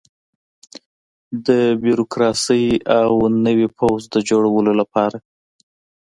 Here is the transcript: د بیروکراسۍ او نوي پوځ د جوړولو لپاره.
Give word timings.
د 1.47 1.47
بیروکراسۍ 1.83 2.65
او 3.01 3.11
نوي 3.45 3.67
پوځ 3.77 3.99
د 4.13 4.15
جوړولو 4.29 4.71
لپاره. 4.81 5.17